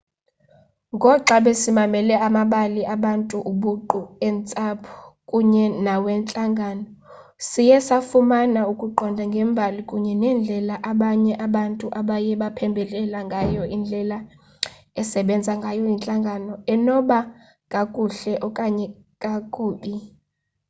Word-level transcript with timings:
ngoxa 0.95 1.35
besimamele 1.45 2.15
amabali 2.27 2.81
abantu 2.95 3.37
obuqu 3.49 4.01
eentsapho 4.27 4.97
kunye 5.29 5.65
nawentlangano 5.85 6.87
siye 7.47 7.77
safumana 7.87 8.61
ukuqonda 8.71 9.23
ngembali 9.31 9.79
kunye 9.89 10.13
nendlela 10.21 10.75
abanye 10.91 11.33
abantu 11.45 11.85
abaye 11.99 12.31
baphembelela 12.41 13.19
ngayo 13.29 13.63
indlela 13.75 14.17
esebenza 15.01 15.51
ngayo 15.61 15.83
intlangano 15.93 16.53
enoba 16.73 17.19
kakuhle 17.71 18.33
okanye 18.47 18.87
kakube 19.21 19.93